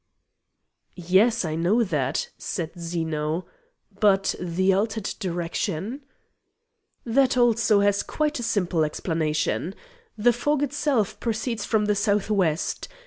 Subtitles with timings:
[0.95, 3.45] "Yes, I know that," said Zeno.
[3.99, 6.01] "But the altered direction?"
[7.05, 9.75] "That also has quite a simple explanation.
[10.17, 12.87] The fog itself proceeds from the south west.